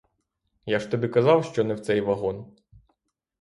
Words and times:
Я 0.65 0.79
ж 0.79 0.91
тобі 0.91 1.07
казав, 1.07 1.45
що 1.45 1.63
не 1.63 1.73
в 1.73 1.79
цей 1.79 2.01
вагон. 2.01 2.45